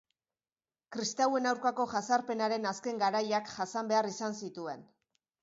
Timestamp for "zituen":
4.43-4.85